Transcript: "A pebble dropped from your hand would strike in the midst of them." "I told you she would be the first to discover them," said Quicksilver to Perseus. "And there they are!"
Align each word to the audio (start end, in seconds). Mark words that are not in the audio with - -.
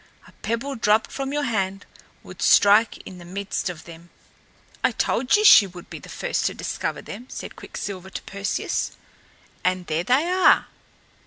"A 0.27 0.31
pebble 0.31 0.73
dropped 0.73 1.11
from 1.11 1.31
your 1.31 1.43
hand 1.43 1.85
would 2.23 2.41
strike 2.41 2.97
in 3.05 3.19
the 3.19 3.23
midst 3.23 3.69
of 3.69 3.83
them." 3.85 4.09
"I 4.83 4.89
told 4.93 5.35
you 5.35 5.45
she 5.45 5.67
would 5.67 5.91
be 5.91 5.99
the 5.99 6.09
first 6.09 6.47
to 6.47 6.55
discover 6.55 7.03
them," 7.03 7.27
said 7.29 7.55
Quicksilver 7.55 8.09
to 8.09 8.21
Perseus. 8.23 8.93
"And 9.63 9.85
there 9.85 10.03
they 10.03 10.25
are!" 10.27 10.65